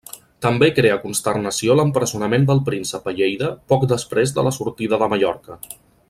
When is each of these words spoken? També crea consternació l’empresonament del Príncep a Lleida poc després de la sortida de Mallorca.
També 0.43 0.67
crea 0.77 0.95
consternació 1.03 1.75
l’empresonament 1.79 2.49
del 2.49 2.63
Príncep 2.71 3.07
a 3.11 3.15
Lleida 3.21 3.51
poc 3.73 3.85
després 3.95 4.33
de 4.39 4.47
la 4.51 4.59
sortida 4.61 5.01
de 5.05 5.11
Mallorca. 5.17 5.59